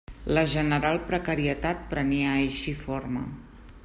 La 0.35 0.43
general 0.53 0.97
precarietat 1.11 1.83
prenia 1.93 2.33
així 2.39 2.73
forma. 2.87 3.23